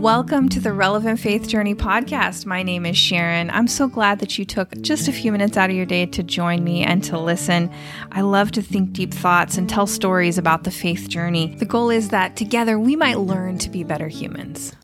Welcome 0.00 0.48
to 0.48 0.60
the 0.60 0.72
Relevant 0.72 1.20
Faith 1.20 1.46
Journey 1.46 1.74
podcast. 1.74 2.46
My 2.46 2.62
name 2.62 2.86
is 2.86 2.96
Sharon. 2.96 3.50
I'm 3.50 3.66
so 3.66 3.86
glad 3.86 4.18
that 4.20 4.38
you 4.38 4.46
took 4.46 4.80
just 4.80 5.08
a 5.08 5.12
few 5.12 5.30
minutes 5.30 5.58
out 5.58 5.68
of 5.68 5.76
your 5.76 5.84
day 5.84 6.06
to 6.06 6.22
join 6.22 6.64
me 6.64 6.82
and 6.82 7.04
to 7.04 7.18
listen. 7.18 7.70
I 8.12 8.22
love 8.22 8.50
to 8.52 8.62
think 8.62 8.92
deep 8.92 9.12
thoughts 9.12 9.58
and 9.58 9.68
tell 9.68 9.86
stories 9.86 10.38
about 10.38 10.64
the 10.64 10.70
faith 10.70 11.08
journey. 11.08 11.54
The 11.56 11.66
goal 11.66 11.90
is 11.90 12.08
that 12.08 12.36
together 12.36 12.78
we 12.78 12.96
might 12.96 13.18
learn 13.18 13.58
to 13.58 13.68
be 13.68 13.84
better 13.84 14.08
humans. 14.08 14.74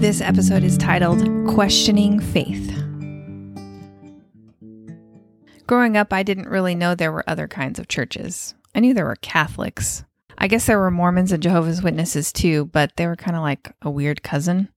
This 0.00 0.20
episode 0.20 0.64
is 0.64 0.76
titled 0.76 1.22
Questioning 1.54 2.18
Faith. 2.18 2.68
Growing 5.68 5.96
up, 5.96 6.12
I 6.12 6.24
didn't 6.24 6.48
really 6.48 6.74
know 6.74 6.96
there 6.96 7.12
were 7.12 7.28
other 7.28 7.46
kinds 7.46 7.78
of 7.78 7.86
churches. 7.86 8.54
I 8.74 8.80
knew 8.80 8.92
there 8.92 9.04
were 9.04 9.14
Catholics. 9.14 10.02
I 10.40 10.48
guess 10.48 10.66
there 10.66 10.78
were 10.78 10.90
Mormons 10.90 11.32
and 11.32 11.42
Jehovah's 11.42 11.82
Witnesses 11.82 12.32
too, 12.32 12.66
but 12.66 12.96
they 12.96 13.06
were 13.06 13.16
kind 13.16 13.36
of 13.36 13.42
like 13.42 13.72
a 13.82 13.90
weird 13.90 14.22
cousin. 14.22 14.68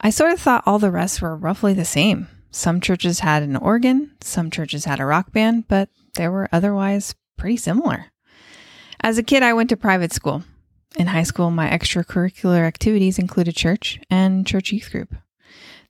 I 0.00 0.10
sort 0.10 0.32
of 0.32 0.40
thought 0.40 0.62
all 0.66 0.78
the 0.78 0.90
rest 0.90 1.20
were 1.20 1.34
roughly 1.34 1.74
the 1.74 1.84
same. 1.84 2.28
Some 2.50 2.80
churches 2.80 3.20
had 3.20 3.42
an 3.42 3.56
organ, 3.56 4.12
some 4.20 4.50
churches 4.50 4.84
had 4.84 5.00
a 5.00 5.06
rock 5.06 5.32
band, 5.32 5.66
but 5.68 5.88
they 6.14 6.28
were 6.28 6.48
otherwise 6.52 7.14
pretty 7.36 7.56
similar. 7.56 8.06
As 9.00 9.18
a 9.18 9.22
kid, 9.22 9.42
I 9.42 9.54
went 9.54 9.70
to 9.70 9.76
private 9.76 10.12
school. 10.12 10.44
In 10.96 11.08
high 11.08 11.22
school, 11.22 11.50
my 11.50 11.68
extracurricular 11.68 12.66
activities 12.66 13.18
included 13.18 13.56
church 13.56 13.98
and 14.10 14.46
church 14.46 14.72
youth 14.72 14.90
group. 14.90 15.14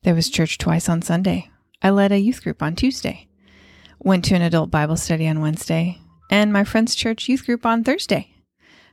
There 0.03 0.15
was 0.15 0.29
church 0.29 0.57
twice 0.57 0.89
on 0.89 1.01
Sunday. 1.01 1.49
I 1.81 1.89
led 1.89 2.11
a 2.11 2.19
youth 2.19 2.43
group 2.43 2.61
on 2.63 2.75
Tuesday 2.75 3.29
went 3.99 4.25
to 4.25 4.35
an 4.35 4.41
adult 4.41 4.71
Bible 4.71 4.97
study 4.97 5.27
on 5.27 5.41
Wednesday, 5.41 5.99
and 6.29 6.53
my 6.53 6.63
friend's 6.63 6.95
church 6.95 7.27
youth 7.27 7.45
group 7.45 7.65
on 7.65 7.83
Thursday. 7.83 8.33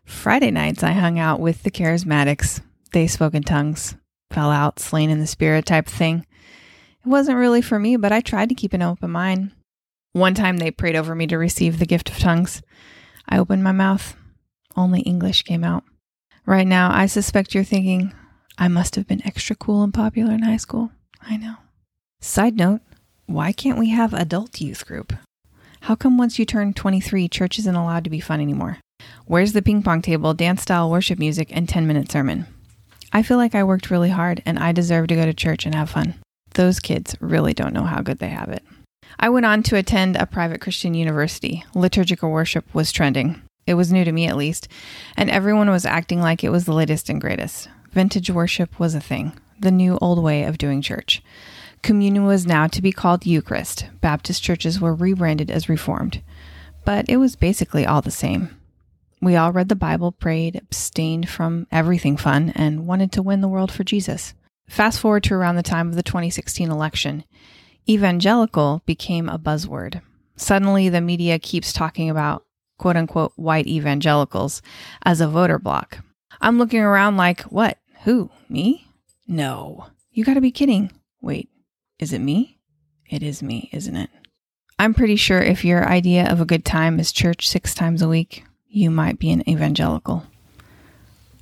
Friday 0.07 0.53
nights, 0.53 0.85
I 0.85 0.93
hung 0.93 1.19
out 1.19 1.41
with 1.41 1.65
the 1.65 1.71
charismatics. 1.71 2.61
They 2.93 3.09
spoke 3.09 3.35
in 3.35 3.43
tongues, 3.43 3.97
fell 4.31 4.51
out, 4.51 4.79
slain 4.79 5.11
in 5.11 5.19
the 5.19 5.27
spirit 5.27 5.67
type 5.67 5.87
thing. 5.87 6.25
It 7.05 7.09
wasn't 7.09 7.39
really 7.39 7.61
for 7.61 7.79
me, 7.79 7.97
but 7.97 8.13
I 8.13 8.21
tried 8.21 8.49
to 8.49 8.55
keep 8.55 8.73
an 8.73 8.83
open 8.83 9.11
mind. 9.11 9.51
One 10.13 10.35
time 10.35 10.57
they 10.57 10.71
prayed 10.71 10.97
over 10.97 11.15
me 11.15 11.27
to 11.27 11.37
receive 11.37 11.79
the 11.79 11.87
gift 11.87 12.09
of 12.09 12.19
tongues. 12.19 12.63
I 13.29 13.39
opened 13.39 13.65
my 13.65 13.73
mouth. 13.73 14.17
Only 14.77 15.01
English 15.01 15.43
came 15.43 15.65
out. 15.65 15.83
Right 16.47 16.67
now, 16.67 16.91
I 16.93 17.07
suspect 17.07 17.55
you're 17.55 17.65
thinking, 17.65 18.15
I 18.57 18.69
must 18.69 18.95
have 18.95 19.09
been 19.09 19.27
extra 19.27 19.57
cool 19.57 19.83
and 19.83 19.93
popular 19.93 20.33
in 20.33 20.43
high 20.43 20.57
school. 20.57 20.93
I 21.21 21.37
know. 21.37 21.57
Side 22.21 22.57
note, 22.57 22.81
why 23.27 23.53
can't 23.53 23.79
we 23.79 23.91
have 23.91 24.15
adult 24.15 24.61
youth 24.61 24.87
group? 24.87 25.13
How 25.81 25.97
come 25.97 26.17
once 26.17 26.39
you 26.39 26.45
turn 26.45 26.73
23, 26.73 27.29
church 27.29 27.59
isn't 27.59 27.75
allowed 27.75 28.05
to 28.05 28.11
be 28.11 28.21
fun 28.21 28.41
anymore? 28.41 28.79
Where's 29.29 29.55
the 29.55 29.63
ping 29.63 29.83
pong 29.83 30.03
table, 30.03 30.35
dance 30.35 30.63
style 30.63 30.89
worship 30.89 31.19
music, 31.19 31.49
and 31.51 31.69
10 31.69 31.85
minute 31.85 32.13
sermon? 32.13 32.47
I 33.13 33.25
feel 33.25 33.39
like 33.39 33.57
I 33.57 33.65
worked 33.65 33.91
really 33.91 34.11
hard 34.11 34.41
and 34.47 34.57
I 34.57 34.71
deserve 34.71 35.09
to 35.09 35.17
go 35.17 35.25
to 35.25 35.35
church 35.35 35.67
and 35.67 35.75
have 35.75 35.91
fun. 35.91 36.15
Those 36.55 36.79
kids 36.79 37.17
really 37.21 37.53
don't 37.53 37.75
know 37.75 37.83
how 37.83 38.03
good 38.03 38.21
they 38.21 38.29
have 38.29 38.51
it. 38.51 38.63
I 39.19 39.29
went 39.31 39.45
on 39.45 39.65
to 39.65 39.77
attend 39.77 40.15
a 40.15 40.27
private 40.27 40.61
Christian 40.61 40.95
university. 40.95 41.65
Liturgical 41.75 42.31
worship 42.31 42.73
was 42.73 42.93
trending. 42.93 43.43
It 43.67 43.75
was 43.75 43.93
new 43.93 44.05
to 44.05 44.13
me, 44.13 44.29
at 44.29 44.37
least, 44.37 44.69
and 45.17 45.29
everyone 45.29 45.71
was 45.71 45.85
acting 45.85 46.21
like 46.21 46.45
it 46.45 46.51
was 46.51 46.65
the 46.65 46.73
latest 46.73 47.09
and 47.09 47.21
greatest. 47.21 47.69
Vintage 47.91 48.31
worship 48.31 48.79
was 48.79 48.95
a 48.95 49.01
thing, 49.01 49.33
the 49.59 49.73
new 49.73 49.99
old 50.01 50.23
way 50.23 50.45
of 50.45 50.57
doing 50.57 50.81
church. 50.81 51.21
Communion 51.83 52.27
was 52.27 52.47
now 52.47 52.69
to 52.69 52.81
be 52.81 52.93
called 52.93 53.27
Eucharist. 53.27 53.87
Baptist 54.01 54.41
churches 54.41 54.81
were 54.81 54.95
rebranded 54.95 55.51
as 55.51 55.69
Reformed. 55.69 56.23
But 56.85 57.09
it 57.09 57.17
was 57.17 57.35
basically 57.35 57.85
all 57.85 58.03
the 58.03 58.13
same. 58.13 58.51
We 59.21 59.37
all 59.37 59.53
read 59.53 59.69
the 59.69 59.77
Bible, 59.77 60.13
prayed, 60.13 60.57
abstained 60.57 61.29
from 61.29 61.67
everything 61.73 62.17
fun, 62.17 62.53
and 62.55 62.87
wanted 62.87 63.13
to 63.13 63.23
win 63.23 63.41
the 63.41 63.49
world 63.49 63.73
for 63.73 63.85
Jesus. 63.85 64.35
Fast 64.69 65.01
forward 65.01 65.25
to 65.25 65.35
around 65.35 65.57
the 65.57 65.63
time 65.63 65.89
of 65.89 65.95
the 65.95 66.03
2016 66.03 66.71
election. 66.71 67.25
Evangelical 67.89 68.83
became 68.85 69.29
a 69.29 69.39
buzzword. 69.39 70.03
Suddenly, 70.37 70.89
the 70.89 71.01
media 71.01 71.39
keeps 71.39 71.73
talking 71.73 72.11
about 72.11 72.45
quote 72.79 72.97
unquote 72.97 73.33
white 73.37 73.67
evangelicals 73.67 74.61
as 75.05 75.21
a 75.21 75.29
voter 75.29 75.59
bloc. 75.59 75.99
I'm 76.41 76.59
looking 76.59 76.81
around 76.81 77.17
like, 77.17 77.43
what? 77.43 77.79
Who? 78.05 78.31
Me? 78.49 78.89
No. 79.27 79.87
You 80.11 80.25
gotta 80.25 80.41
be 80.41 80.51
kidding. 80.51 80.91
Wait, 81.21 81.49
is 81.99 82.13
it 82.13 82.21
me? 82.21 82.59
It 83.09 83.23
is 83.23 83.43
me, 83.43 83.71
isn't 83.73 83.97
it? 83.97 84.11
I'm 84.79 84.95
pretty 84.95 85.17
sure 85.17 85.41
if 85.41 85.65
your 85.65 85.89
idea 85.89 86.31
of 86.31 86.41
a 86.41 86.45
good 86.47 86.65
time 86.65 87.01
is 87.01 87.13
church 87.13 87.49
six 87.49 87.75
times 87.75 88.03
a 88.03 88.09
week, 88.09 88.45
you 88.69 88.91
might 88.91 89.19
be 89.19 89.31
an 89.31 89.49
evangelical 89.49 90.25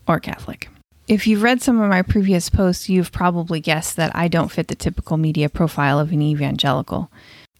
or 0.06 0.20
Catholic. 0.20 0.68
If 1.06 1.26
you've 1.26 1.42
read 1.42 1.60
some 1.60 1.80
of 1.80 1.90
my 1.90 2.02
previous 2.02 2.48
posts, 2.48 2.88
you've 2.88 3.12
probably 3.12 3.60
guessed 3.60 3.96
that 3.96 4.14
I 4.16 4.28
don't 4.28 4.50
fit 4.50 4.68
the 4.68 4.74
typical 4.74 5.16
media 5.16 5.48
profile 5.48 5.98
of 5.98 6.12
an 6.12 6.22
evangelical. 6.22 7.10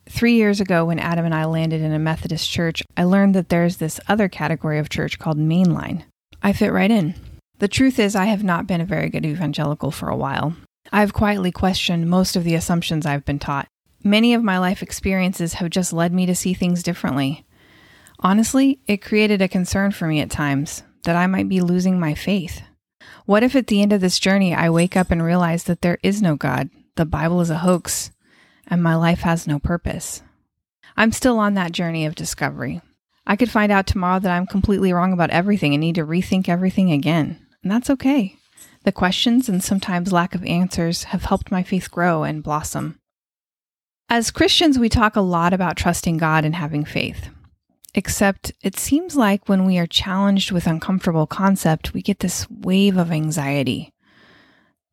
Three 0.08 0.34
years 0.34 0.60
ago, 0.60 0.84
when 0.86 0.98
Adam 0.98 1.24
and 1.24 1.34
I 1.34 1.44
landed 1.44 1.82
in 1.82 1.92
a 1.92 1.98
Methodist 1.98 2.50
church, 2.50 2.82
I 2.96 3.04
learned 3.04 3.34
that 3.34 3.48
there's 3.48 3.76
this 3.78 4.00
other 4.08 4.28
category 4.28 4.78
of 4.78 4.88
church 4.88 5.18
called 5.18 5.38
mainline. 5.38 6.04
I 6.42 6.52
fit 6.52 6.72
right 6.72 6.90
in. 6.90 7.14
The 7.58 7.68
truth 7.68 7.98
is, 7.98 8.16
I 8.16 8.26
have 8.26 8.44
not 8.44 8.66
been 8.66 8.80
a 8.80 8.86
very 8.86 9.08
good 9.08 9.24
evangelical 9.24 9.90
for 9.90 10.08
a 10.08 10.16
while. 10.16 10.56
I've 10.92 11.14
quietly 11.14 11.50
questioned 11.50 12.10
most 12.10 12.36
of 12.36 12.44
the 12.44 12.54
assumptions 12.54 13.06
I've 13.06 13.24
been 13.24 13.38
taught. 13.38 13.66
Many 14.02 14.34
of 14.34 14.42
my 14.42 14.58
life 14.58 14.82
experiences 14.82 15.54
have 15.54 15.70
just 15.70 15.92
led 15.92 16.12
me 16.12 16.26
to 16.26 16.34
see 16.34 16.52
things 16.52 16.82
differently. 16.82 17.43
Honestly, 18.24 18.80
it 18.86 19.02
created 19.02 19.42
a 19.42 19.48
concern 19.48 19.90
for 19.92 20.06
me 20.06 20.20
at 20.20 20.30
times 20.30 20.82
that 21.04 21.14
I 21.14 21.26
might 21.26 21.46
be 21.46 21.60
losing 21.60 22.00
my 22.00 22.14
faith. 22.14 22.62
What 23.26 23.42
if 23.42 23.54
at 23.54 23.66
the 23.66 23.82
end 23.82 23.92
of 23.92 24.00
this 24.00 24.18
journey 24.18 24.54
I 24.54 24.70
wake 24.70 24.96
up 24.96 25.10
and 25.10 25.22
realize 25.22 25.64
that 25.64 25.82
there 25.82 25.98
is 26.02 26.22
no 26.22 26.34
God, 26.34 26.70
the 26.96 27.04
Bible 27.04 27.42
is 27.42 27.50
a 27.50 27.58
hoax, 27.58 28.12
and 28.66 28.82
my 28.82 28.94
life 28.94 29.20
has 29.20 29.46
no 29.46 29.58
purpose? 29.58 30.22
I'm 30.96 31.12
still 31.12 31.38
on 31.38 31.52
that 31.54 31.72
journey 31.72 32.06
of 32.06 32.14
discovery. 32.14 32.80
I 33.26 33.36
could 33.36 33.50
find 33.50 33.70
out 33.70 33.86
tomorrow 33.86 34.20
that 34.20 34.32
I'm 34.32 34.46
completely 34.46 34.94
wrong 34.94 35.12
about 35.12 35.28
everything 35.28 35.74
and 35.74 35.82
need 35.82 35.96
to 35.96 36.06
rethink 36.06 36.48
everything 36.48 36.92
again, 36.92 37.46
and 37.62 37.70
that's 37.70 37.90
okay. 37.90 38.36
The 38.84 38.92
questions 38.92 39.50
and 39.50 39.62
sometimes 39.62 40.12
lack 40.12 40.34
of 40.34 40.44
answers 40.46 41.04
have 41.04 41.24
helped 41.24 41.50
my 41.50 41.62
faith 41.62 41.90
grow 41.90 42.22
and 42.22 42.42
blossom. 42.42 42.98
As 44.08 44.30
Christians, 44.30 44.78
we 44.78 44.88
talk 44.88 45.14
a 45.14 45.20
lot 45.20 45.52
about 45.52 45.76
trusting 45.76 46.16
God 46.16 46.46
and 46.46 46.54
having 46.54 46.86
faith. 46.86 47.28
Except 47.94 48.52
it 48.60 48.76
seems 48.76 49.14
like 49.14 49.48
when 49.48 49.64
we 49.64 49.78
are 49.78 49.86
challenged 49.86 50.50
with 50.50 50.66
uncomfortable 50.66 51.28
concept, 51.28 51.94
we 51.94 52.02
get 52.02 52.18
this 52.18 52.48
wave 52.50 52.96
of 52.96 53.12
anxiety. 53.12 53.92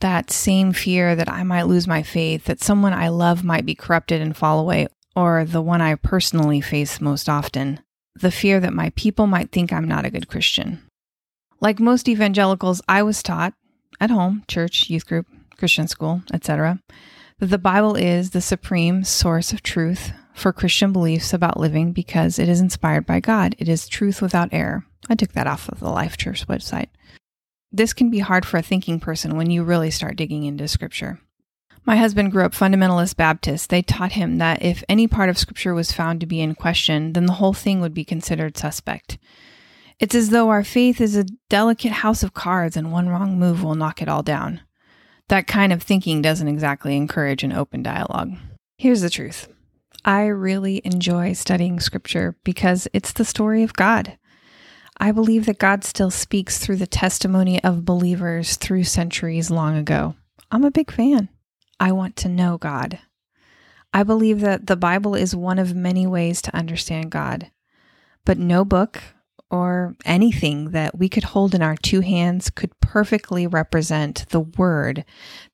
That 0.02 0.30
same 0.30 0.72
fear 0.72 1.16
that 1.16 1.30
I 1.30 1.44
might 1.44 1.64
lose 1.64 1.88
my 1.88 2.04
faith, 2.04 2.46
that 2.46 2.62
someone 2.62 2.94
I 2.94 3.08
love 3.08 3.44
might 3.44 3.66
be 3.66 3.76
corrupted 3.76 4.22
and 4.22 4.38
fall 4.38 4.60
away, 4.60 4.88
or 5.16 5.46
the 5.46 5.62
one 5.62 5.82
I 5.82 5.96
personally 5.96 6.62
face 6.62 7.02
most 7.02 7.28
often, 7.28 7.80
the 8.16 8.32
fear 8.32 8.60
that 8.60 8.74
my 8.74 8.92
people 8.96 9.26
might 9.26 9.52
think 9.52 9.74
I'm 9.74 9.88
not 9.88 10.06
a 10.06 10.12
good 10.12 10.28
Christian. 10.28 10.82
Like 11.60 11.80
most 11.80 12.08
evangelicals, 12.08 12.82
I 12.88 13.02
was 13.04 13.24
taught 13.24 13.54
at 14.00 14.12
home, 14.12 14.44
church, 14.48 14.90
youth 14.90 15.08
group, 15.08 15.26
Christian 15.58 15.88
school, 15.88 16.22
etc., 16.34 16.80
that 17.40 17.48
the 17.48 17.58
Bible 17.58 17.96
is 17.96 18.30
the 18.30 18.42
supreme 18.42 19.04
source 19.04 19.52
of 19.52 19.64
truth 19.64 20.12
for 20.34 20.54
Christian 20.54 20.92
beliefs 20.92 21.34
about 21.34 21.60
living 21.60 21.92
because 21.92 22.40
it 22.40 22.50
is 22.50 22.62
inspired 22.62 23.06
by 23.06 23.20
God. 23.20 23.56
It 23.58 23.68
is 23.68 23.88
truth 23.88 24.22
without 24.22 24.50
error. 24.52 24.86
I 25.10 25.16
took 25.16 25.34
that 25.34 25.48
off 25.48 25.70
of 25.70 25.80
the 25.80 25.90
Life 25.90 26.18
Church 26.18 26.48
website. 26.48 26.88
This 27.72 27.94
can 27.94 28.10
be 28.10 28.20
hard 28.20 28.46
for 28.46 28.58
a 28.58 28.62
thinking 28.62 29.00
person 29.00 29.38
when 29.38 29.50
you 29.50 29.64
really 29.64 29.92
start 29.92 30.18
digging 30.18 30.44
into 30.44 30.68
scripture. 30.68 31.20
My 31.86 31.96
husband 31.96 32.32
grew 32.32 32.44
up 32.44 32.54
fundamentalist 32.54 33.16
Baptist. 33.16 33.70
They 33.70 33.82
taught 33.82 34.12
him 34.12 34.38
that 34.38 34.62
if 34.62 34.84
any 34.88 35.08
part 35.08 35.30
of 35.30 35.38
scripture 35.38 35.74
was 35.74 35.92
found 35.92 36.20
to 36.20 36.28
be 36.28 36.42
in 36.42 36.54
question, 36.54 37.14
then 37.14 37.26
the 37.26 37.34
whole 37.34 37.54
thing 37.54 37.82
would 37.82 37.94
be 37.94 38.06
considered 38.06 38.58
suspect. 38.58 39.18
It's 40.00 40.16
as 40.16 40.30
though 40.30 40.50
our 40.50 40.64
faith 40.64 41.00
is 41.00 41.16
a 41.16 41.26
delicate 41.50 41.92
house 41.92 42.24
of 42.24 42.34
cards 42.34 42.76
and 42.76 42.92
one 42.92 43.10
wrong 43.10 43.40
move 43.40 43.64
will 43.64 43.76
knock 43.76 44.02
it 44.02 44.10
all 44.10 44.24
down. 44.24 44.62
That 45.30 45.48
kind 45.48 45.72
of 45.72 45.82
thinking 45.82 46.22
doesn't 46.22 46.48
exactly 46.48 46.96
encourage 46.98 47.44
an 47.44 47.54
open 47.54 47.84
dialogue. 47.84 48.34
Here's 48.78 49.02
the 49.02 49.10
truth 49.10 49.48
I 50.04 50.26
really 50.26 50.82
enjoy 50.84 51.34
studying 51.34 51.80
scripture 51.80 52.36
because 52.44 52.88
it's 52.94 53.14
the 53.14 53.26
story 53.26 53.64
of 53.64 53.74
God. 53.74 54.18
I 54.98 55.12
believe 55.12 55.46
that 55.46 55.60
God 55.60 55.84
still 55.84 56.12
speaks 56.12 56.58
through 56.58 56.78
the 56.78 56.88
testimony 56.88 57.64
of 57.64 57.86
believers 57.86 58.56
through 58.58 58.84
centuries 58.84 59.52
long 59.52 59.78
ago. 59.78 60.16
I'm 60.52 60.64
a 60.64 60.72
big 60.72 60.92
fan. 60.92 61.30
I 61.80 61.92
want 61.92 62.16
to 62.18 62.30
know 62.30 62.58
God. 62.58 63.00
I 63.94 64.04
believe 64.04 64.40
that 64.42 64.68
the 64.68 64.76
Bible 64.76 65.16
is 65.16 65.36
one 65.36 65.60
of 65.60 65.76
many 65.76 66.08
ways 66.08 66.42
to 66.44 66.56
understand 66.56 67.12
God, 67.12 67.52
but 68.26 68.38
no 68.38 68.64
book, 68.64 69.02
or 69.50 69.96
anything 70.06 70.72
that 70.72 70.98
we 70.98 71.10
could 71.10 71.26
hold 71.26 71.54
in 71.54 71.62
our 71.62 71.76
two 71.76 72.00
hands 72.00 72.50
could 72.50 72.80
perfectly 72.80 73.46
represent 73.46 74.26
the 74.30 74.40
word 74.40 75.04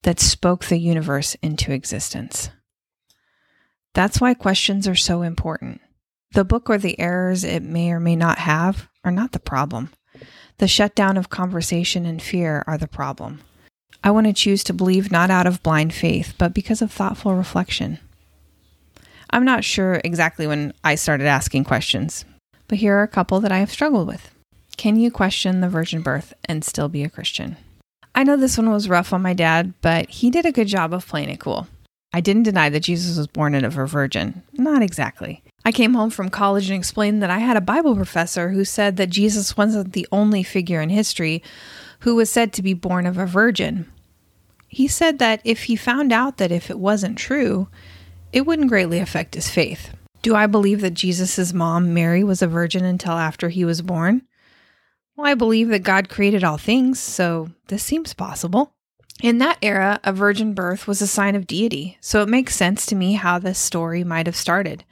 that 0.03 0.19
spoke 0.19 0.65
the 0.65 0.77
universe 0.77 1.35
into 1.41 1.71
existence. 1.71 2.49
That's 3.97 4.21
why 4.21 4.35
questions 4.35 4.87
are 4.87 4.95
so 4.95 5.23
important. 5.23 5.81
The 6.33 6.45
book 6.45 6.69
or 6.69 6.77
the 6.77 6.99
errors 6.99 7.43
it 7.43 7.63
may 7.63 7.89
or 7.89 7.99
may 7.99 8.15
not 8.15 8.37
have 8.37 8.87
are 9.03 9.11
not 9.11 9.31
the 9.31 9.39
problem. 9.39 9.89
The 10.59 10.67
shutdown 10.67 11.17
of 11.17 11.31
conversation 11.31 12.05
and 12.05 12.21
fear 12.21 12.63
are 12.67 12.77
the 12.77 12.87
problem. 12.87 13.41
I 14.03 14.11
want 14.11 14.27
to 14.27 14.33
choose 14.33 14.63
to 14.65 14.73
believe 14.73 15.11
not 15.11 15.31
out 15.31 15.47
of 15.47 15.63
blind 15.63 15.95
faith, 15.95 16.35
but 16.37 16.53
because 16.53 16.83
of 16.83 16.91
thoughtful 16.91 17.33
reflection. 17.33 17.97
I'm 19.31 19.43
not 19.43 19.63
sure 19.63 19.99
exactly 20.03 20.45
when 20.45 20.75
I 20.83 20.93
started 20.93 21.25
asking 21.25 21.63
questions, 21.63 22.23
but 22.67 22.77
here 22.77 22.95
are 22.99 23.03
a 23.03 23.07
couple 23.07 23.39
that 23.39 23.51
I 23.51 23.57
have 23.57 23.71
struggled 23.71 24.07
with. 24.07 24.29
Can 24.77 24.97
you 24.97 25.09
question 25.09 25.61
the 25.61 25.69
virgin 25.69 26.03
birth 26.03 26.35
and 26.45 26.63
still 26.63 26.87
be 26.87 27.03
a 27.03 27.09
Christian? 27.09 27.57
I 28.13 28.23
know 28.23 28.37
this 28.37 28.59
one 28.59 28.69
was 28.69 28.89
rough 28.89 29.11
on 29.11 29.23
my 29.23 29.33
dad, 29.33 29.73
but 29.81 30.07
he 30.07 30.29
did 30.29 30.45
a 30.45 30.51
good 30.51 30.67
job 30.67 30.93
of 30.93 31.07
playing 31.07 31.31
it 31.31 31.39
cool. 31.39 31.67
I 32.13 32.21
didn't 32.21 32.43
deny 32.43 32.69
that 32.69 32.81
Jesus 32.81 33.17
was 33.17 33.27
born 33.27 33.53
of 33.53 33.77
a 33.77 33.85
virgin. 33.85 34.43
Not 34.53 34.81
exactly. 34.81 35.43
I 35.65 35.71
came 35.71 35.93
home 35.93 36.09
from 36.09 36.29
college 36.29 36.69
and 36.69 36.77
explained 36.77 37.21
that 37.21 37.29
I 37.29 37.39
had 37.39 37.57
a 37.57 37.61
Bible 37.61 37.95
professor 37.95 38.49
who 38.49 38.63
said 38.63 38.97
that 38.97 39.09
Jesus 39.09 39.57
wasn't 39.57 39.93
the 39.93 40.07
only 40.11 40.41
figure 40.41 40.81
in 40.81 40.89
history 40.89 41.43
who 41.99 42.15
was 42.15 42.29
said 42.29 42.53
to 42.53 42.63
be 42.63 42.73
born 42.73 43.05
of 43.05 43.17
a 43.17 43.25
virgin. 43.25 43.91
He 44.69 44.87
said 44.87 45.19
that 45.19 45.41
if 45.43 45.63
he 45.63 45.75
found 45.75 46.13
out 46.13 46.37
that 46.37 46.51
if 46.51 46.69
it 46.69 46.79
wasn't 46.79 47.17
true, 47.17 47.67
it 48.31 48.45
wouldn't 48.45 48.69
greatly 48.69 48.99
affect 48.99 49.35
his 49.35 49.49
faith. 49.49 49.93
Do 50.21 50.35
I 50.35 50.47
believe 50.47 50.81
that 50.81 50.93
Jesus' 50.93 51.53
mom, 51.53 51.93
Mary, 51.93 52.23
was 52.23 52.41
a 52.41 52.47
virgin 52.47 52.85
until 52.85 53.13
after 53.13 53.49
he 53.49 53.65
was 53.65 53.81
born? 53.81 54.23
Well, 55.15 55.27
I 55.27 55.35
believe 55.35 55.69
that 55.69 55.83
God 55.83 56.09
created 56.09 56.43
all 56.43 56.57
things, 56.57 56.99
so 56.99 57.49
this 57.67 57.83
seems 57.83 58.13
possible. 58.13 58.73
In 59.21 59.39
that 59.39 59.57
era, 59.63 59.99
a 60.03 60.13
virgin 60.13 60.53
birth 60.53 60.85
was 60.85 61.01
a 61.01 61.07
sign 61.07 61.35
of 61.35 61.47
deity, 61.47 61.97
so 62.01 62.21
it 62.21 62.29
makes 62.29 62.55
sense 62.55 62.85
to 62.85 62.95
me 62.95 63.13
how 63.13 63.39
this 63.39 63.57
story 63.57 64.03
might 64.03 64.27
have 64.27 64.35
started. 64.35 64.83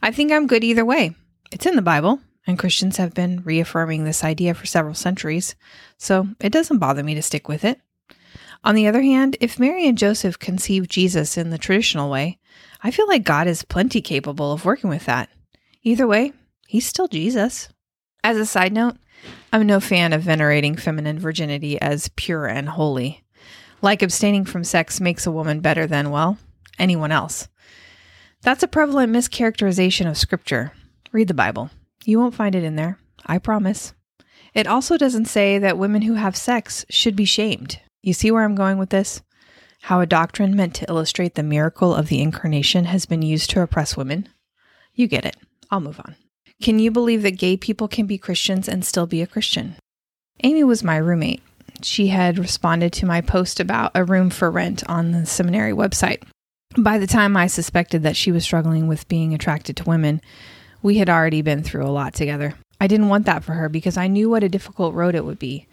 I 0.00 0.12
think 0.12 0.30
I'm 0.30 0.46
good 0.46 0.62
either 0.62 0.84
way. 0.84 1.16
It's 1.50 1.66
in 1.66 1.74
the 1.74 1.82
Bible, 1.82 2.20
and 2.46 2.58
Christians 2.58 2.96
have 2.98 3.12
been 3.12 3.42
reaffirming 3.44 4.04
this 4.04 4.22
idea 4.22 4.54
for 4.54 4.66
several 4.66 4.94
centuries, 4.94 5.56
so 5.98 6.28
it 6.38 6.52
doesn't 6.52 6.78
bother 6.78 7.02
me 7.02 7.16
to 7.16 7.22
stick 7.22 7.48
with 7.48 7.64
it. 7.64 7.80
On 8.62 8.76
the 8.76 8.86
other 8.86 9.02
hand, 9.02 9.36
if 9.40 9.58
Mary 9.58 9.86
and 9.86 9.98
Joseph 9.98 10.38
conceived 10.38 10.90
Jesus 10.90 11.36
in 11.36 11.50
the 11.50 11.58
traditional 11.58 12.08
way, 12.08 12.38
I 12.82 12.92
feel 12.92 13.08
like 13.08 13.24
God 13.24 13.48
is 13.48 13.64
plenty 13.64 14.00
capable 14.00 14.52
of 14.52 14.64
working 14.64 14.90
with 14.90 15.06
that. 15.06 15.28
Either 15.82 16.06
way, 16.06 16.32
he's 16.68 16.86
still 16.86 17.08
Jesus. 17.08 17.68
As 18.22 18.36
a 18.36 18.46
side 18.46 18.72
note, 18.72 18.96
I'm 19.52 19.66
no 19.66 19.80
fan 19.80 20.12
of 20.12 20.22
venerating 20.22 20.76
feminine 20.76 21.18
virginity 21.18 21.80
as 21.80 22.10
pure 22.16 22.46
and 22.46 22.68
holy. 22.68 23.24
Like 23.86 24.02
abstaining 24.02 24.44
from 24.46 24.64
sex 24.64 25.00
makes 25.00 25.28
a 25.28 25.30
woman 25.30 25.60
better 25.60 25.86
than, 25.86 26.10
well, 26.10 26.38
anyone 26.76 27.12
else. 27.12 27.46
That's 28.42 28.64
a 28.64 28.66
prevalent 28.66 29.12
mischaracterization 29.12 30.10
of 30.10 30.18
Scripture. 30.18 30.72
Read 31.12 31.28
the 31.28 31.34
Bible. 31.34 31.70
You 32.04 32.18
won't 32.18 32.34
find 32.34 32.56
it 32.56 32.64
in 32.64 32.74
there. 32.74 32.98
I 33.26 33.38
promise. 33.38 33.94
It 34.54 34.66
also 34.66 34.96
doesn't 34.96 35.26
say 35.26 35.60
that 35.60 35.78
women 35.78 36.02
who 36.02 36.14
have 36.14 36.36
sex 36.36 36.84
should 36.90 37.14
be 37.14 37.24
shamed. 37.24 37.78
You 38.02 38.12
see 38.12 38.32
where 38.32 38.42
I'm 38.42 38.56
going 38.56 38.78
with 38.78 38.90
this? 38.90 39.22
How 39.82 40.00
a 40.00 40.06
doctrine 40.06 40.56
meant 40.56 40.74
to 40.74 40.88
illustrate 40.88 41.36
the 41.36 41.44
miracle 41.44 41.94
of 41.94 42.08
the 42.08 42.20
incarnation 42.20 42.86
has 42.86 43.06
been 43.06 43.22
used 43.22 43.50
to 43.50 43.62
oppress 43.62 43.96
women? 43.96 44.28
You 44.94 45.06
get 45.06 45.24
it. 45.24 45.36
I'll 45.70 45.78
move 45.78 46.00
on. 46.00 46.16
Can 46.60 46.80
you 46.80 46.90
believe 46.90 47.22
that 47.22 47.38
gay 47.38 47.56
people 47.56 47.86
can 47.86 48.06
be 48.06 48.18
Christians 48.18 48.68
and 48.68 48.84
still 48.84 49.06
be 49.06 49.22
a 49.22 49.28
Christian? 49.28 49.76
Amy 50.42 50.64
was 50.64 50.82
my 50.82 50.96
roommate. 50.96 51.40
She 51.82 52.08
had 52.08 52.38
responded 52.38 52.92
to 52.94 53.06
my 53.06 53.20
post 53.20 53.60
about 53.60 53.92
a 53.94 54.04
room 54.04 54.30
for 54.30 54.50
rent 54.50 54.82
on 54.88 55.12
the 55.12 55.26
seminary 55.26 55.72
website. 55.72 56.22
By 56.76 56.98
the 56.98 57.06
time 57.06 57.36
I 57.36 57.46
suspected 57.46 58.02
that 58.02 58.16
she 58.16 58.32
was 58.32 58.44
struggling 58.44 58.88
with 58.88 59.08
being 59.08 59.34
attracted 59.34 59.76
to 59.78 59.84
women, 59.84 60.20
we 60.82 60.98
had 60.98 61.08
already 61.08 61.42
been 61.42 61.62
through 61.62 61.86
a 61.86 61.88
lot 61.90 62.14
together. 62.14 62.54
I 62.80 62.86
didn't 62.86 63.08
want 63.08 63.26
that 63.26 63.44
for 63.44 63.54
her 63.54 63.68
because 63.68 63.96
I 63.96 64.08
knew 64.08 64.28
what 64.28 64.44
a 64.44 64.48
difficult 64.48 64.94
road 64.94 65.14
it 65.14 65.24
would 65.24 65.38
be. 65.38 65.66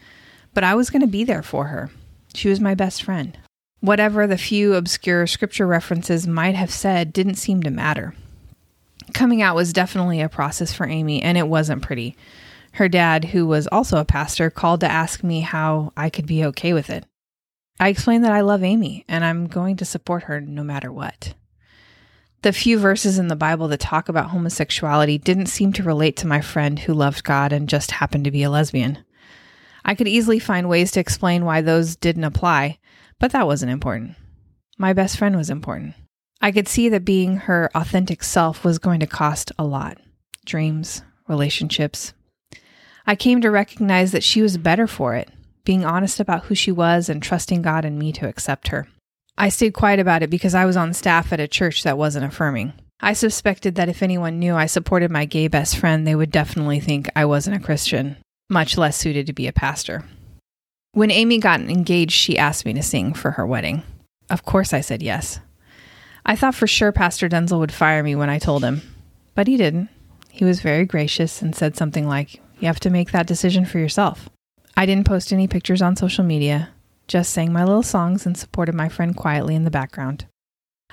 But 0.53 0.63
I 0.63 0.75
was 0.75 0.89
going 0.89 1.01
to 1.01 1.07
be 1.07 1.23
there 1.23 1.43
for 1.43 1.65
her. 1.65 1.89
She 2.33 2.49
was 2.49 2.59
my 2.59 2.75
best 2.75 3.03
friend. 3.03 3.37
Whatever 3.81 4.27
the 4.27 4.37
few 4.37 4.75
obscure 4.75 5.27
scripture 5.27 5.67
references 5.67 6.25
might 6.25 6.55
have 6.55 6.71
said 6.71 7.11
didn't 7.11 7.35
seem 7.35 7.63
to 7.63 7.69
matter. 7.69 8.15
Coming 9.13 9.41
out 9.41 9.55
was 9.55 9.73
definitely 9.73 10.21
a 10.21 10.29
process 10.29 10.71
for 10.71 10.87
Amy, 10.87 11.21
and 11.21 11.37
it 11.37 11.47
wasn't 11.47 11.81
pretty. 11.81 12.15
Her 12.73 12.89
dad, 12.89 13.25
who 13.25 13.45
was 13.45 13.67
also 13.67 13.97
a 13.97 14.05
pastor, 14.05 14.49
called 14.49 14.79
to 14.79 14.91
ask 14.91 15.23
me 15.23 15.41
how 15.41 15.93
I 15.95 16.09
could 16.09 16.25
be 16.25 16.43
okay 16.45 16.73
with 16.73 16.89
it. 16.89 17.05
I 17.79 17.89
explained 17.89 18.23
that 18.23 18.33
I 18.33 18.41
love 18.41 18.63
Amy 18.63 19.05
and 19.07 19.23
I'm 19.23 19.47
going 19.47 19.77
to 19.77 19.85
support 19.85 20.23
her 20.23 20.41
no 20.41 20.63
matter 20.63 20.91
what. 20.91 21.35
The 22.41 22.51
few 22.51 22.77
verses 22.77 23.17
in 23.17 23.29
the 23.29 23.35
Bible 23.35 23.67
that 23.69 23.79
talk 23.79 24.09
about 24.09 24.31
homosexuality 24.31 25.17
didn't 25.17 25.45
seem 25.45 25.71
to 25.73 25.83
relate 25.83 26.17
to 26.17 26.27
my 26.27 26.41
friend 26.41 26.77
who 26.77 26.93
loved 26.93 27.23
God 27.23 27.53
and 27.53 27.69
just 27.69 27.91
happened 27.91 28.25
to 28.25 28.31
be 28.31 28.43
a 28.43 28.49
lesbian. 28.49 28.99
I 29.85 29.95
could 29.95 30.07
easily 30.07 30.39
find 30.39 30.67
ways 30.67 30.91
to 30.91 30.99
explain 30.99 31.45
why 31.45 31.61
those 31.61 31.95
didn't 31.95 32.23
apply, 32.23 32.79
but 33.19 33.31
that 33.31 33.47
wasn't 33.47 33.71
important. 33.71 34.15
My 34.77 34.93
best 34.93 35.17
friend 35.17 35.35
was 35.35 35.49
important. 35.49 35.93
I 36.41 36.51
could 36.51 36.67
see 36.67 36.89
that 36.89 37.05
being 37.05 37.37
her 37.37 37.69
authentic 37.75 38.23
self 38.23 38.65
was 38.65 38.79
going 38.79 38.99
to 38.99 39.07
cost 39.07 39.51
a 39.57 39.63
lot 39.63 39.97
dreams, 40.45 41.01
relationships. 41.29 42.13
I 43.05 43.15
came 43.15 43.41
to 43.41 43.51
recognize 43.51 44.11
that 44.11 44.23
she 44.23 44.41
was 44.41 44.57
better 44.57 44.87
for 44.87 45.15
it, 45.15 45.29
being 45.65 45.83
honest 45.83 46.19
about 46.19 46.45
who 46.45 46.55
she 46.55 46.71
was 46.71 47.09
and 47.09 47.21
trusting 47.21 47.61
God 47.61 47.85
and 47.85 47.99
me 47.99 48.11
to 48.13 48.27
accept 48.27 48.69
her. 48.69 48.87
I 49.37 49.49
stayed 49.49 49.73
quiet 49.73 49.99
about 49.99 50.23
it 50.23 50.29
because 50.29 50.55
I 50.55 50.65
was 50.65 50.77
on 50.77 50.93
staff 50.93 51.33
at 51.33 51.39
a 51.39 51.47
church 51.47 51.83
that 51.83 51.97
wasn't 51.97 52.25
affirming. 52.25 52.73
I 52.99 53.13
suspected 53.13 53.75
that 53.75 53.89
if 53.89 54.01
anyone 54.01 54.39
knew 54.39 54.55
I 54.55 54.67
supported 54.67 55.11
my 55.11 55.25
gay 55.25 55.47
best 55.47 55.77
friend, 55.77 56.07
they 56.07 56.15
would 56.15 56.31
definitely 56.31 56.79
think 56.79 57.09
I 57.15 57.25
wasn't 57.25 57.57
a 57.57 57.65
Christian, 57.65 58.17
much 58.49 58.77
less 58.77 58.95
suited 58.95 59.27
to 59.27 59.33
be 59.33 59.47
a 59.47 59.53
pastor. 59.53 60.05
When 60.93 61.11
Amy 61.11 61.39
got 61.39 61.59
engaged, 61.59 62.13
she 62.13 62.37
asked 62.37 62.65
me 62.65 62.73
to 62.73 62.83
sing 62.83 63.13
for 63.13 63.31
her 63.31 63.45
wedding. 63.45 63.83
Of 64.29 64.45
course, 64.45 64.71
I 64.71 64.81
said 64.81 65.01
yes. 65.01 65.39
I 66.25 66.35
thought 66.35 66.55
for 66.55 66.67
sure 66.67 66.91
Pastor 66.91 67.27
Denzel 67.27 67.59
would 67.59 67.71
fire 67.71 68.03
me 68.03 68.15
when 68.15 68.29
I 68.29 68.39
told 68.39 68.63
him, 68.63 68.81
but 69.35 69.47
he 69.47 69.57
didn't. 69.57 69.89
He 70.29 70.45
was 70.45 70.61
very 70.61 70.85
gracious 70.85 71.41
and 71.41 71.55
said 71.55 71.75
something 71.75 72.07
like, 72.07 72.39
You 72.59 72.67
have 72.67 72.79
to 72.81 72.89
make 72.89 73.11
that 73.11 73.27
decision 73.27 73.65
for 73.65 73.79
yourself. 73.79 74.29
I 74.75 74.85
didn't 74.85 75.07
post 75.07 75.31
any 75.31 75.47
pictures 75.47 75.81
on 75.81 75.95
social 75.95 76.23
media, 76.23 76.69
just 77.07 77.31
sang 77.31 77.53
my 77.53 77.63
little 77.63 77.83
songs 77.83 78.25
and 78.25 78.37
supported 78.37 78.73
my 78.73 78.89
friend 78.89 79.15
quietly 79.15 79.55
in 79.55 79.65
the 79.65 79.71
background. 79.71 80.25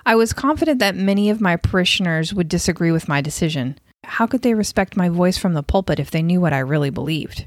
I 0.04 0.16
was 0.16 0.32
confident 0.32 0.78
that 0.78 0.96
many 0.96 1.30
of 1.30 1.40
my 1.40 1.56
parishioners 1.56 2.34
would 2.34 2.48
disagree 2.48 2.90
with 2.90 3.08
my 3.08 3.20
decision. 3.20 3.78
How 4.04 4.26
could 4.26 4.42
they 4.42 4.54
respect 4.54 4.96
my 4.96 5.08
voice 5.08 5.38
from 5.38 5.54
the 5.54 5.62
pulpit 5.62 6.00
if 6.00 6.10
they 6.10 6.22
knew 6.22 6.40
what 6.40 6.52
I 6.52 6.58
really 6.60 6.90
believed? 6.90 7.46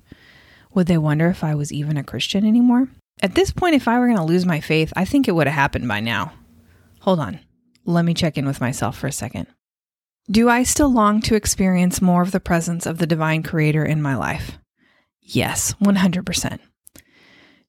Would 0.73 0.87
they 0.87 0.97
wonder 0.97 1.27
if 1.27 1.43
I 1.43 1.55
was 1.55 1.73
even 1.73 1.97
a 1.97 2.03
Christian 2.03 2.45
anymore? 2.45 2.89
At 3.21 3.35
this 3.35 3.51
point, 3.51 3.75
if 3.75 3.87
I 3.87 3.99
were 3.99 4.07
going 4.07 4.17
to 4.17 4.23
lose 4.23 4.45
my 4.45 4.59
faith, 4.59 4.93
I 4.95 5.05
think 5.05 5.27
it 5.27 5.33
would 5.33 5.47
have 5.47 5.55
happened 5.55 5.87
by 5.87 5.99
now. 5.99 6.33
Hold 7.01 7.19
on. 7.19 7.39
Let 7.85 8.05
me 8.05 8.13
check 8.13 8.37
in 8.37 8.45
with 8.45 8.61
myself 8.61 8.97
for 8.97 9.07
a 9.07 9.11
second. 9.11 9.47
Do 10.31 10.47
I 10.47 10.63
still 10.63 10.91
long 10.91 11.21
to 11.23 11.35
experience 11.35 12.01
more 12.01 12.21
of 12.21 12.31
the 12.31 12.39
presence 12.39 12.85
of 12.85 12.97
the 12.97 13.05
divine 13.05 13.43
creator 13.43 13.83
in 13.83 14.01
my 14.01 14.15
life? 14.15 14.57
Yes, 15.21 15.73
100%. 15.81 16.59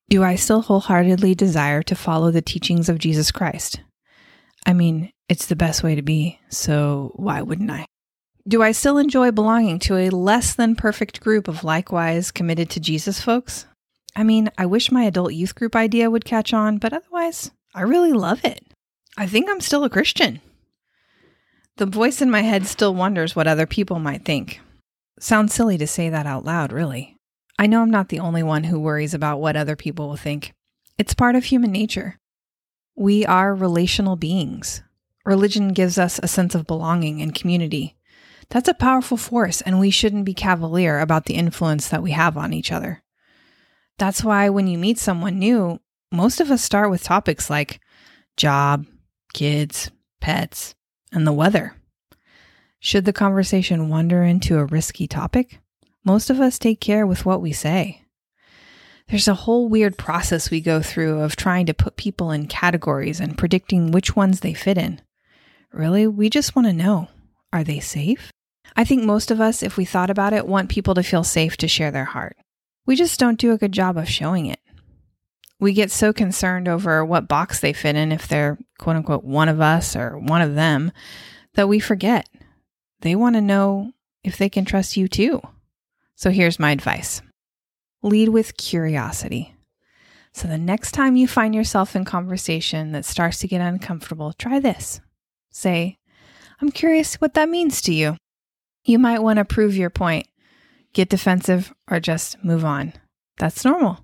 Do 0.09 0.23
I 0.23 0.37
still 0.37 0.63
wholeheartedly 0.63 1.35
desire 1.35 1.83
to 1.83 1.97
follow 1.97 2.31
the 2.31 2.43
teachings 2.43 2.89
of 2.89 2.99
Jesus 2.99 3.33
Christ? 3.33 3.81
I 4.65 4.73
mean, 4.73 5.11
it's 5.29 5.47
the 5.47 5.57
best 5.57 5.83
way 5.83 5.97
to 5.97 6.03
be, 6.03 6.39
so 6.49 7.13
why 7.17 7.43
wouldn't 7.43 7.73
I? 7.73 7.87
Do 8.47 8.63
I 8.63 8.71
still 8.71 8.99
enjoy 8.99 9.33
belonging 9.33 9.81
to 9.81 9.97
a 9.97 10.11
less 10.11 10.55
than 10.55 10.77
perfect 10.77 11.21
group 11.21 11.49
of 11.49 11.65
likewise 11.65 12.31
committed 12.31 12.71
to 12.71 12.81
Jesus 12.81 13.21
folks? 13.21 13.67
I 14.15 14.23
mean, 14.23 14.49
I 14.57 14.67
wish 14.67 14.93
my 14.93 15.05
adult 15.05 15.33
youth 15.33 15.57
group 15.57 15.75
idea 15.75 16.09
would 16.09 16.25
catch 16.25 16.55
on, 16.55 16.79
but 16.79 16.93
otherwise, 16.93 17.51
I 17.75 17.83
really 17.83 18.13
love 18.13 18.45
it. 18.45 18.65
I 19.17 19.27
think 19.27 19.51
I'm 19.51 19.61
still 19.61 19.83
a 19.83 19.91
Christian. 19.91 20.41
The 21.77 21.87
voice 21.87 22.23
in 22.23 22.31
my 22.31 22.43
head 22.43 22.67
still 22.67 22.95
wonders 22.95 23.35
what 23.35 23.49
other 23.49 23.67
people 23.67 23.99
might 23.99 24.25
think. 24.25 24.61
Sounds 25.19 25.53
silly 25.53 25.77
to 25.79 25.89
say 25.89 26.09
that 26.09 26.27
out 26.27 26.45
loud, 26.45 26.73
really. 26.73 27.17
I 27.59 27.67
know 27.67 27.83
I'm 27.83 27.91
not 27.91 28.11
the 28.11 28.21
only 28.21 28.45
one 28.45 28.65
who 28.65 28.79
worries 28.79 29.13
about 29.13 29.41
what 29.41 29.57
other 29.57 29.75
people 29.75 30.09
will 30.09 30.17
think. 30.17 30.55
It's 30.99 31.15
part 31.15 31.35
of 31.35 31.45
human 31.45 31.73
nature. 31.73 32.21
We 32.95 33.27
are 33.27 33.55
relational 33.55 34.15
beings. 34.15 34.83
Religion 35.25 35.73
gives 35.73 35.99
us 35.99 36.21
a 36.23 36.29
sense 36.29 36.55
of 36.55 36.67
belonging 36.67 37.21
and 37.21 37.35
community. 37.35 37.97
That's 38.51 38.69
a 38.69 38.75
powerful 38.75 39.17
force, 39.17 39.61
and 39.61 39.81
we 39.81 39.91
shouldn't 39.91 40.27
be 40.27 40.35
cavalier 40.35 41.01
about 41.01 41.25
the 41.25 41.35
influence 41.35 41.89
that 41.89 42.03
we 42.03 42.13
have 42.13 42.37
on 42.37 42.53
each 42.53 42.71
other. 42.71 43.03
That's 43.99 44.23
why 44.23 44.49
when 44.49 44.69
you 44.69 44.79
meet 44.79 44.99
someone 44.99 45.41
new, 45.41 45.81
most 46.13 46.41
of 46.41 46.53
us 46.53 46.63
start 46.63 46.91
with 46.91 47.03
topics 47.03 47.51
like 47.51 47.81
job, 48.37 48.87
kids, 49.33 49.91
pets, 50.21 50.77
and 51.15 51.27
the 51.27 51.33
weather. 51.33 51.77
Should 52.81 53.07
the 53.07 53.13
conversation 53.13 53.89
wander 53.89 54.23
into 54.23 54.59
a 54.59 54.67
risky 54.67 55.07
topic, 55.07 55.61
most 56.05 56.29
of 56.29 56.41
us 56.41 56.59
take 56.59 56.81
care 56.81 57.07
with 57.07 57.25
what 57.25 57.41
we 57.41 57.53
say. 57.53 58.03
There's 59.09 59.29
a 59.29 59.35
whole 59.35 59.69
weird 59.69 59.97
process 59.97 60.51
we 60.51 60.61
go 60.61 60.83
through 60.83 61.21
of 61.21 61.37
trying 61.37 61.67
to 61.67 61.75
put 61.75 61.97
people 61.97 62.31
in 62.31 62.47
categories 62.47 63.21
and 63.21 63.39
predicting 63.39 63.91
which 63.91 64.17
ones 64.17 64.41
they 64.41 64.55
fit 64.55 64.77
in. 64.77 65.01
Really, 65.73 66.07
we 66.07 66.29
just 66.29 66.55
want 66.55 66.69
to 66.69 66.73
know 66.73 67.09
are 67.53 67.65
they 67.65 67.81
safe? 67.81 68.33
I 68.77 68.85
think 68.85 69.05
most 69.05 69.31
of 69.31 69.41
us, 69.41 69.63
if 69.63 69.77
we 69.77 69.85
thought 69.85 70.11
about 70.11 70.33
it, 70.33 70.49
want 70.49 70.69
people 70.69 70.95
to 70.95 71.03
feel 71.03 71.23
safe 71.23 71.57
to 71.59 71.69
share 71.69 71.91
their 71.91 72.05
heart. 72.05 72.37
We 72.87 72.97
just 72.97 73.21
don't 73.21 73.39
do 73.39 73.53
a 73.53 73.59
good 73.59 73.73
job 73.73 73.97
of 73.97 74.09
showing 74.09 74.47
it. 74.47 74.59
We 75.61 75.73
get 75.73 75.91
so 75.91 76.13
concerned 76.13 76.69
over 76.69 77.05
what 77.05 77.29
box 77.29 77.61
they 77.61 77.73
fit 77.73 77.97
in 77.97 78.13
if 78.13 78.29
they're 78.29 78.59
quote 78.79 78.97
unquote 78.97 79.25
one 79.25 79.49
of 79.49 79.61
us 79.61 79.97
or 79.97 80.19
one 80.19 80.43
of 80.43 80.55
them 80.55 80.93
that 81.55 81.69
we 81.69 81.79
forget. 81.81 82.29
They 83.01 83.15
want 83.15 83.37
to 83.37 83.41
know 83.41 83.93
if 84.23 84.37
they 84.37 84.49
can 84.49 84.65
trust 84.65 84.97
you 84.97 85.09
too. 85.09 85.41
So 86.17 86.31
here's 86.31 86.59
my 86.59 86.71
advice 86.71 87.23
lead 88.03 88.29
with 88.29 88.57
curiosity. 88.57 89.55
So 90.35 90.49
the 90.49 90.59
next 90.59 90.93
time 90.93 91.17
you 91.17 91.29
find 91.29 91.55
yourself 91.55 91.95
in 91.95 92.05
conversation 92.05 92.93
that 92.93 93.05
starts 93.05 93.39
to 93.39 93.49
get 93.49 93.61
uncomfortable, 93.61 94.33
try 94.33 94.59
this. 94.59 95.01
Say, 95.51 95.99
I'm 96.61 96.71
curious 96.71 97.15
what 97.15 97.35
that 97.35 97.49
means 97.49 97.81
to 97.83 97.95
you. 97.95 98.17
You 98.85 98.99
might 98.99 99.23
want 99.23 99.39
to 99.39 99.45
prove 99.45 99.77
your 99.77 99.91
point, 99.91 100.27
get 100.93 101.09
defensive, 101.09 101.73
or 101.89 102.01
just 102.01 102.43
move 102.45 102.65
on. 102.65 102.93
That's 103.39 103.65
normal. 103.65 104.04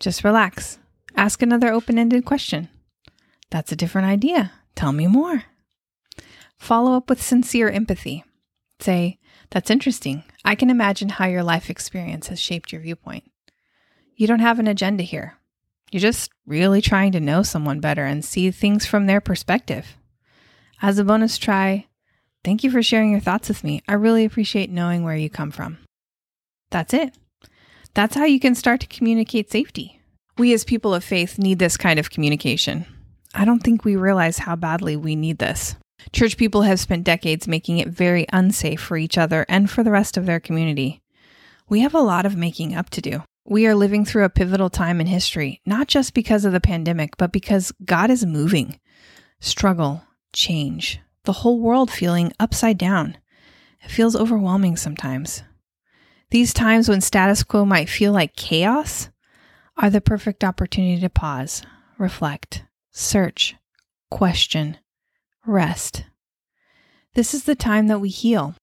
Just 0.00 0.24
relax. 0.24 0.78
Ask 1.14 1.42
another 1.42 1.70
open 1.70 1.98
ended 1.98 2.24
question. 2.24 2.68
That's 3.50 3.70
a 3.70 3.76
different 3.76 4.08
idea. 4.08 4.52
Tell 4.74 4.92
me 4.92 5.06
more. 5.06 5.44
Follow 6.58 6.96
up 6.96 7.10
with 7.10 7.22
sincere 7.22 7.68
empathy. 7.68 8.24
Say, 8.80 9.18
That's 9.50 9.70
interesting. 9.70 10.24
I 10.44 10.54
can 10.54 10.70
imagine 10.70 11.10
how 11.10 11.26
your 11.26 11.42
life 11.42 11.68
experience 11.68 12.28
has 12.28 12.40
shaped 12.40 12.72
your 12.72 12.80
viewpoint. 12.80 13.24
You 14.16 14.26
don't 14.26 14.40
have 14.40 14.58
an 14.58 14.68
agenda 14.68 15.02
here. 15.02 15.36
You're 15.90 16.00
just 16.00 16.30
really 16.46 16.80
trying 16.80 17.12
to 17.12 17.20
know 17.20 17.42
someone 17.42 17.80
better 17.80 18.04
and 18.04 18.24
see 18.24 18.50
things 18.50 18.86
from 18.86 19.06
their 19.06 19.20
perspective. 19.20 19.96
As 20.80 20.98
a 20.98 21.04
bonus 21.04 21.36
try, 21.36 21.88
thank 22.44 22.64
you 22.64 22.70
for 22.70 22.82
sharing 22.82 23.10
your 23.10 23.20
thoughts 23.20 23.48
with 23.48 23.64
me. 23.64 23.82
I 23.88 23.94
really 23.94 24.24
appreciate 24.24 24.70
knowing 24.70 25.04
where 25.04 25.16
you 25.16 25.28
come 25.28 25.50
from. 25.50 25.78
That's 26.70 26.94
it. 26.94 27.14
That's 27.94 28.14
how 28.14 28.24
you 28.24 28.38
can 28.40 28.54
start 28.54 28.80
to 28.80 28.86
communicate 28.86 29.50
safety. 29.50 30.00
We, 30.38 30.52
as 30.52 30.64
people 30.64 30.94
of 30.94 31.04
faith, 31.04 31.38
need 31.38 31.58
this 31.58 31.76
kind 31.76 31.98
of 31.98 32.10
communication. 32.10 32.86
I 33.34 33.44
don't 33.44 33.60
think 33.60 33.84
we 33.84 33.96
realize 33.96 34.38
how 34.38 34.56
badly 34.56 34.96
we 34.96 35.16
need 35.16 35.38
this. 35.38 35.76
Church 36.12 36.36
people 36.36 36.62
have 36.62 36.80
spent 36.80 37.04
decades 37.04 37.46
making 37.46 37.78
it 37.78 37.88
very 37.88 38.26
unsafe 38.32 38.80
for 38.80 38.96
each 38.96 39.18
other 39.18 39.44
and 39.48 39.70
for 39.70 39.82
the 39.82 39.90
rest 39.90 40.16
of 40.16 40.26
their 40.26 40.40
community. 40.40 41.00
We 41.68 41.80
have 41.80 41.94
a 41.94 42.00
lot 42.00 42.26
of 42.26 42.36
making 42.36 42.74
up 42.74 42.90
to 42.90 43.00
do. 43.00 43.22
We 43.44 43.66
are 43.66 43.74
living 43.74 44.04
through 44.04 44.24
a 44.24 44.30
pivotal 44.30 44.70
time 44.70 45.00
in 45.00 45.06
history, 45.06 45.60
not 45.66 45.88
just 45.88 46.14
because 46.14 46.44
of 46.44 46.52
the 46.52 46.60
pandemic, 46.60 47.16
but 47.16 47.32
because 47.32 47.72
God 47.84 48.10
is 48.10 48.24
moving. 48.24 48.78
Struggle, 49.40 50.04
change, 50.32 51.00
the 51.24 51.32
whole 51.32 51.60
world 51.60 51.90
feeling 51.90 52.32
upside 52.40 52.78
down. 52.78 53.18
It 53.82 53.90
feels 53.90 54.16
overwhelming 54.16 54.76
sometimes. 54.76 55.42
These 56.30 56.54
times 56.54 56.88
when 56.88 57.00
status 57.00 57.42
quo 57.42 57.64
might 57.64 57.88
feel 57.88 58.12
like 58.12 58.36
chaos 58.36 59.10
are 59.76 59.90
the 59.90 60.00
perfect 60.00 60.44
opportunity 60.44 61.00
to 61.00 61.10
pause, 61.10 61.62
reflect, 61.98 62.64
search, 62.92 63.56
question, 64.10 64.76
rest. 65.44 66.04
This 67.14 67.34
is 67.34 67.44
the 67.44 67.56
time 67.56 67.88
that 67.88 67.98
we 67.98 68.10
heal. 68.10 68.54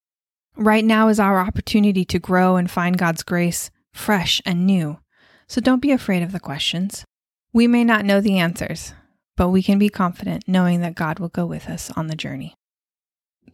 Right 0.56 0.84
now 0.84 1.08
is 1.08 1.20
our 1.20 1.40
opportunity 1.40 2.06
to 2.06 2.18
grow 2.18 2.56
and 2.56 2.70
find 2.70 2.96
God's 2.96 3.22
grace 3.22 3.70
fresh 3.92 4.40
and 4.46 4.66
new. 4.66 4.98
So 5.46 5.60
don't 5.60 5.82
be 5.82 5.92
afraid 5.92 6.22
of 6.22 6.32
the 6.32 6.40
questions. 6.40 7.04
We 7.52 7.66
may 7.66 7.84
not 7.84 8.04
know 8.04 8.20
the 8.20 8.38
answers, 8.38 8.94
but 9.36 9.50
we 9.50 9.62
can 9.62 9.78
be 9.78 9.90
confident 9.90 10.44
knowing 10.46 10.80
that 10.80 10.94
God 10.94 11.18
will 11.18 11.28
go 11.28 11.44
with 11.44 11.68
us 11.68 11.90
on 11.96 12.06
the 12.06 12.16
journey. 12.16 12.54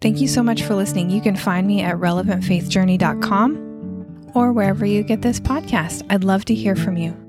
Thank 0.01 0.21
you 0.21 0.29
so 0.29 0.43
much 0.43 0.63
for 0.63 0.75
listening. 0.75 1.11
You 1.11 1.21
can 1.21 1.37
find 1.37 1.67
me 1.67 1.83
at 1.83 1.97
relevantfaithjourney.com 1.97 3.74
or 4.35 4.53
wherever 4.53 4.85
you 4.85 5.03
get 5.03 5.23
this 5.23 5.41
podcast. 5.41 6.05
I'd 6.11 6.25
love 6.25 6.45
to 6.47 6.55
hear 6.55 6.77
from 6.77 6.97
you. 6.97 7.24